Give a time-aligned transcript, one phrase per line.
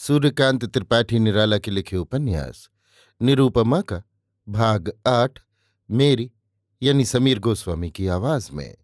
[0.00, 2.70] सूर्यकांत त्रिपाठी निराला के लिखे उपन्यास
[3.22, 4.02] निरूपमा का
[4.48, 5.40] भाग आठ,
[5.90, 6.32] मेरी,
[6.82, 8.76] यानी समीर गोस्वामी की आवाज़ में।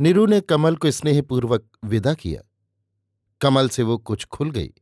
[0.00, 2.42] नीरू ने कमल को स्नेहपूर्वक विदा किया।
[3.40, 4.72] कमल से वो कुछ खुल गई।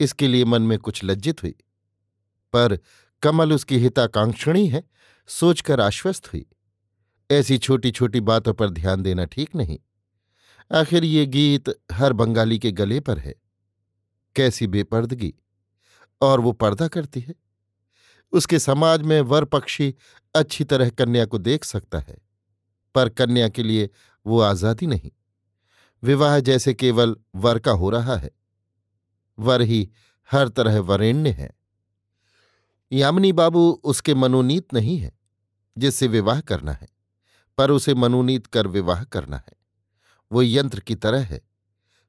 [0.00, 1.54] इसके लिए मन में कुछ लज्जित हुई।
[2.52, 2.78] पर
[3.22, 4.84] कमल उसकी हिताकांक्षणी है,
[5.26, 6.46] सोचकर आश्वस्त हुई।
[7.30, 9.78] ऐसी छोटी छोटी बातों पर ध्यान देना ठीक नहीं।
[10.74, 13.34] आखिर ये गीत हर बंगाली के गले पर है।
[14.38, 15.34] कैसी बेपर्दगी।
[16.20, 17.34] और वो पर्दा करती है।
[18.32, 19.94] उसके समाज में वर पक्षी
[20.34, 22.16] अच्छी तरह कन्या को देख सकता है,
[22.94, 23.88] पर कन्या के लिए
[24.26, 25.10] वो आज़ादी नहीं।
[26.02, 28.30] विवाह जैसे केवल वर का हो रहा है।
[29.38, 29.88] वर ही
[30.30, 31.50] हर तरह वरेण्य है।
[32.92, 35.12] यामिनी बाबू उसके मनोनीत नहीं है,
[35.76, 36.88] जिससे विवाह करना है,
[37.58, 39.56] पर उसे मनोनीत कर विवाह करना है।
[40.30, 41.40] वो यंत्र की तरह है।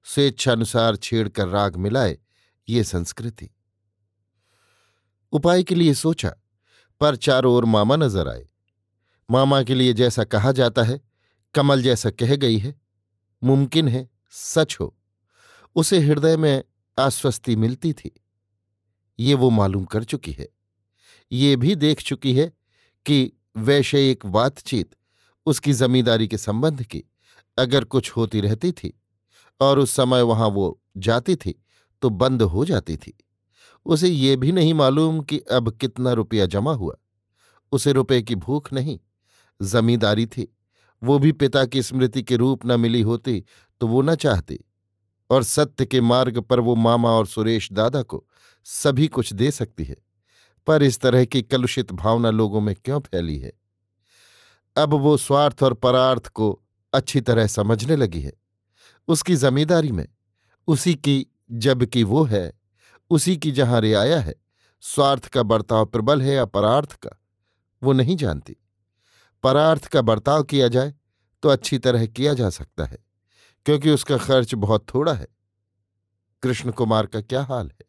[0.04, 2.18] स्वेच्छानुसार छेड़कर राग मिलाए
[2.70, 3.50] ये संस्कृति।
[5.32, 6.34] उपाय के लिए सोचा,
[7.00, 8.50] पर चारों ओर मामा नज़र आए।
[9.32, 11.02] मामा के लिए जैसा कहा जाता है,
[11.56, 12.82] कमल जैसा कह गई है,
[13.44, 14.96] मुमकिन है, सच हो।
[15.76, 16.64] उसे हृदय में
[17.00, 18.12] आश्वस्ति मिलती थी।
[19.20, 20.48] ये वो मालूम कर चुकी है।
[21.32, 22.54] ये भी देख चुकी है
[23.06, 24.96] कि वैसे एक बातचीत
[25.46, 27.04] उसकी जमींदारी के संबंध की,
[27.58, 28.99] अगर कुछ होती रहती थी
[29.62, 31.56] और उस समय वहाँ वो जाती थी
[32.02, 33.18] तो बंद हो जाती थी।
[33.86, 36.96] उसे ये भी नहीं मालूम कि अब कितना रुपया जमा हुआ।
[37.72, 39.00] उसे रुपए की भूख नहीं,
[39.60, 40.48] जमींदारी थी।
[41.02, 43.44] वो भी पिता की स्मृति के रूप न मिली होती
[43.82, 44.60] तो वो न चाहती।
[45.30, 48.26] और सत्य के मार्ग पर वो मामा और सुरेश दादा को
[48.66, 49.96] सभी कुछ दे सकती है।
[50.68, 53.52] पर इस तरह की कलुषित भावना लोगों में क्यों फैली है?
[54.76, 56.52] अब वो स्वार्थ और परार्थ को
[56.94, 58.34] अच्छी तरह समझने लगी है।
[59.10, 60.08] उसकी जमींदारी में।
[60.68, 62.54] उसी की जबकि वो है,
[63.10, 64.36] उसी की जहाँ रियाया है,
[64.82, 67.10] स्वार्थ का बर्ताव प्रबल है या परार्थ का,
[67.84, 68.56] वो नहीं जानती।
[69.44, 70.94] परार्थ का बर्ताव किया जाए
[71.44, 72.98] तो अच्छी तरह किया जा सकता है,
[73.66, 75.28] क्योंकि उसका खर्च बहुत थोड़ा है।
[76.44, 77.86] कृष्ण कुमार का क्या हाल है?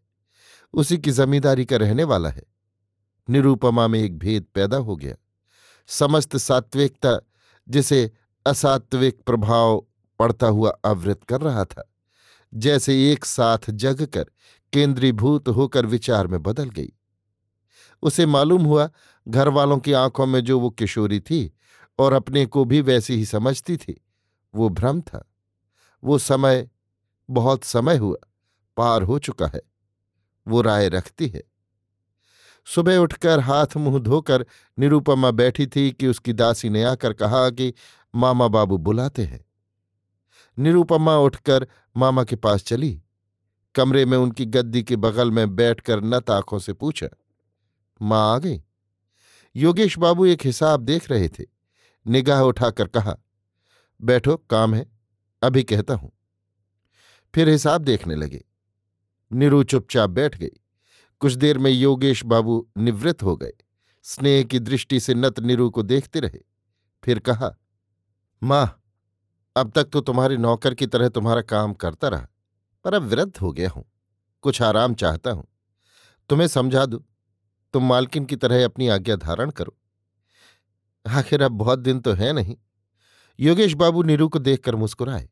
[0.75, 2.42] उसी की जमींदारी का रहने वाला है।
[3.28, 5.14] निरूपमा में एक भेद पैदा हो गया।
[5.88, 7.19] समस्त सात्विकता,
[7.69, 8.10] जिसे
[8.47, 9.87] असात्विक प्रभाव
[10.20, 11.92] पड़ता हुआ आवृत कर रहा था,
[12.54, 14.25] जैसे एक साथ जग कर
[14.72, 16.92] केंद्रीभूत होकर विचार में बदल गई।
[18.03, 18.91] उसे मालूम हुआ
[19.28, 21.53] घर वालों की आँखों में जो वो किशोरी थी
[21.98, 24.00] और अपने को भी वैसी ही समझती थी,
[24.54, 25.32] वो भ्रम था।
[26.04, 26.70] वो समय,
[27.31, 28.16] बहुत समय हुआ,
[28.76, 29.62] पार हो चुका है,
[30.48, 31.42] वो राय रखती है।
[32.66, 34.47] सुबह उठकर हाथ मुँह धोकर
[34.78, 37.75] निरूपमा बैठी थी कि उसकी दासी ने आकर कहा कि,
[38.14, 39.50] मामा बाबू बुलाते हैं।
[40.60, 41.66] निरूपमा उठकर
[41.97, 43.03] मामा के पास चली।
[43.75, 47.06] कमरे में उनकी गद्दी के बगल में बैठकर नत आँखों से पूछा,
[48.03, 48.62] माँ आ गई?
[49.56, 51.44] योगेश बाबू एक हिसाब देख रहे थे।
[52.06, 53.16] निगाह उठाकर कहा,
[54.03, 54.87] बैठो, काम है,
[55.43, 56.12] अभी कहता हूँ।
[57.34, 58.44] फिर हिसाब देखने लगे।
[59.32, 60.60] निरु चुपचाप बैठ गई।
[61.20, 63.52] कुछ देर में योगेश बाबू निवृत्त हो गए।
[64.02, 66.40] स्नेह की दृष्टि से नत निरु को देखते रहे।
[67.05, 67.56] फिर कहा,
[68.43, 68.80] माँ
[69.60, 72.26] अब तक तो तुम्हारे नौकर की तरह तुम्हारा काम करता रहा,
[72.84, 73.84] पर अब वृद्ध हो गया हूँ,
[74.44, 75.46] कुछ आराम चाहता हूँ।
[76.30, 77.02] तुम्हें समझा दू,
[77.74, 79.76] तुम मालकिन की तरह अपनी आज्ञा धारण करो।
[81.04, 82.56] आखिर अब बहुत दिन तो है नहीं।
[83.38, 85.28] योगेश बाबू नीरू को देखकर मुस्कुराए।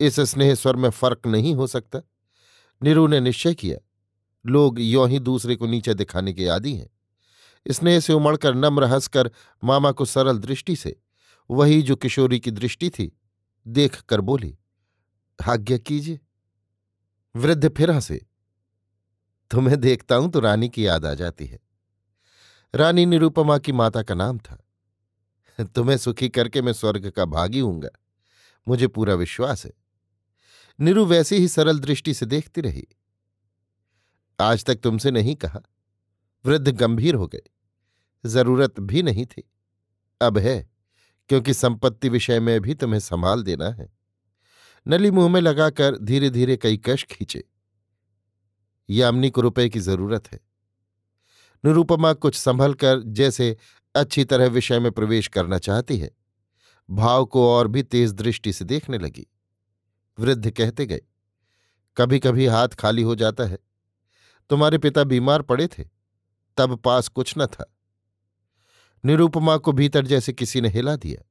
[0.00, 2.00] इस स्नेह स्वर में फ़र्क नहीं हो सकता।
[2.82, 3.78] नीरू ने निश्चय किया,
[4.44, 6.88] लोग यों ही दूसरे को नीचे दिखाने के आदि हैं।
[7.66, 9.30] स्नेह से उमड़कर नम्र हंसकर
[9.62, 10.96] मामा को सरल दृष्टि से,
[11.50, 13.12] वही जो किशोरी की दृष्टि थी
[13.68, 14.58] देख कर बोली,
[15.48, 16.20] आज्ञा कीजिए।
[17.36, 18.26] वृद्ध फिर हंसे।
[19.50, 21.58] तुम्हें देखता हूँ तो रानी की याद आ जाती है।
[22.74, 24.64] रानी निरुपमा की माता का नाम था।
[25.60, 27.88] तुम्हें सुखी करके मैं स्वर्ग का भागी हूँगा।
[28.68, 29.72] मुझे पूरा विश्वास है।
[30.80, 32.86] निरु वैसी ही सरल दृष्टि से देखती रही।
[34.40, 35.60] आज तक तुमसे नहीं कहा।
[36.44, 37.42] वृद्ध गंभीर हो गए।
[38.26, 39.50] ज़रूरत भी नहीं थी।
[40.20, 40.77] अब है।
[41.28, 43.92] क्योंकि संपत्ति विषय में भी तुम्हें संभाल देना है।
[44.88, 47.44] नली मुँह में लगाकर धीरे धीरे कई कश खींचे।
[48.90, 50.40] यामिनी को रुपए की ज़रूरत है।
[51.64, 53.56] निरूपमा कुछ संभल कर जैसे
[53.94, 56.10] अच्छी तरह विषय में प्रवेश करना चाहती है।
[56.90, 59.26] भाव को और भी तेज दृष्टि से देखने लगी।
[60.18, 61.00] वृद्ध कहते गए
[61.96, 63.58] कभी कभी हाथ खाली हो जाता है।
[64.50, 65.84] तुम्हारे पिता बीमार पड़े थे।
[66.56, 67.77] तब पास कुछ न था।
[69.04, 71.30] निरूपमा को भीतर जैसे किसी ने हिला दिया।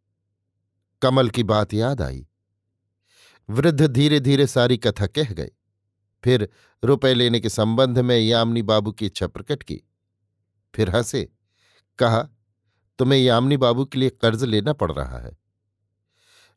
[1.02, 2.28] कमल की बात याद आई।
[3.50, 5.52] वृद्ध धीरे धीरे सारी कथा कह गए।
[6.24, 6.50] फिर
[6.84, 9.82] रुपए लेने के संबंध में यामिनी बाबू की इच्छा प्रकट की।
[10.76, 11.30] फिर हंसे,
[12.00, 12.30] कहा,
[13.00, 15.38] तुम्हें यामिनी बाबू के लिए कर्ज लेना पड़ रहा है।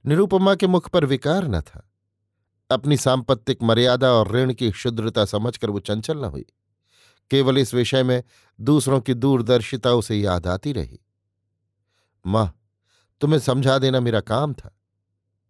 [0.06, 1.92] निरूपमा के मुख पर विकार न था।
[2.70, 6.44] अपनी सांपत्तिक मर्यादा और ऋण की क्षुद्रता समझकर वो चंचल न हुई।
[7.30, 8.22] केवल इस विषय में
[8.58, 10.98] दूसरों की दूरदर्शिता उसे याद आती रही।
[12.24, 12.60] माँ,
[13.20, 14.76] तुम्हें समझा देना मेरा काम था।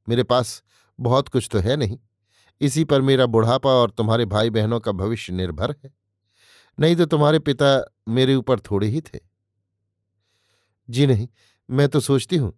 [0.09, 0.63] मेरे पास
[0.99, 1.99] बहुत कुछ तो है नहीं।
[2.61, 5.95] इसी पर मेरा बुढ़ापा और तुम्हारे भाई बहनों का भविष्य निर्भर है।
[6.79, 9.19] नहीं तो तुम्हारे पिता मेरे ऊपर थोड़े ही थे।
[10.89, 11.29] जी नहीं,
[11.69, 12.53] मैं तो सोचती हूँ,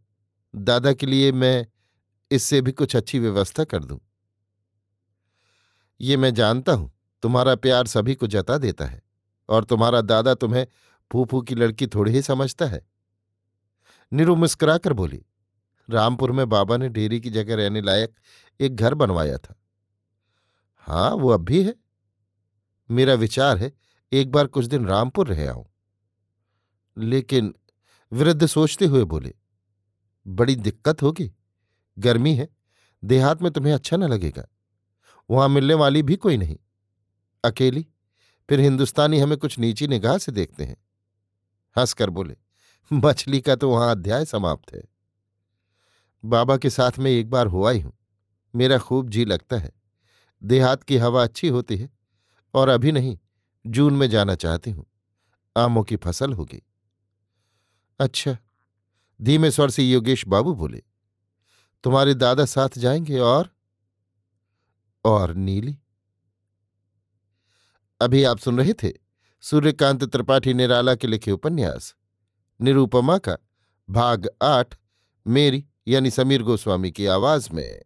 [0.55, 1.67] दादा के लिए मैं
[2.31, 4.01] इससे भी कुछ अच्छी व्यवस्था कर दूँ।
[6.01, 6.91] ये मैं जानता हूँ,
[7.23, 9.01] तुम्हारा प्यार सभी को जता देता है।
[9.52, 10.66] और तुम्हारा दादा तुम्हें
[11.10, 12.87] फूफू की लड़की थोड़ी ही समझता है।
[14.12, 15.22] निरु मुस्कुराकर बोली,
[15.88, 18.14] रामपुर में बाबा ने डेरी की जगह रहने लायक
[18.60, 19.54] एक घर बनवाया था।
[20.87, 21.75] हाँ वो अब भी है।
[22.90, 23.72] मेरा विचार है,
[24.12, 25.66] एक बार कुछ दिन रामपुर रह आऊँ।
[26.96, 27.54] लेकिन
[28.12, 29.34] वृद्ध सोचते हुए बोले,
[30.26, 31.32] बड़ी दिक्कत होगी,
[31.99, 32.49] गर्मी है,
[33.02, 34.46] देहात में तुम्हें अच्छा न लगेगा,
[35.31, 36.56] वहाँ मिलने वाली भी कोई नहीं,
[37.44, 37.87] अकेली।
[38.52, 40.76] फिर हिंदुस्तानी हमें कुछ नीची निगाह से देखते हैं।
[41.78, 42.37] हंसकर बोले,
[42.93, 44.82] मछली का तो वहाँ अध्याय समाप्त है।
[46.25, 47.93] बाबा के साथ में एक बार हुआ ही हूँ।
[48.54, 49.72] मेरा खूब जी लगता है।
[50.44, 51.90] देहात की हवा अच्छी होती है
[52.54, 53.19] और अभी नहीं,
[53.66, 54.87] जून में जाना चाहती हूँ।
[55.56, 56.62] आमों की फ़सल होगी।
[58.00, 58.38] अच्छा
[59.22, 60.82] धीमे स्वर से योगेश बाबू बोले,
[61.84, 63.50] तुम्हारे दादा साथ जाएँगे और?
[65.04, 65.78] और नीली?
[68.02, 68.93] अभी आप सुन रहे थे
[69.40, 71.94] सूर्यकांत त्रिपाठी निराला के लिखे उपन्यास।
[72.60, 73.37] निरूपमा का
[73.90, 74.75] भाग आठ,
[75.26, 77.82] मेरी यानी समीर गोस्वामी की आवाज़ में।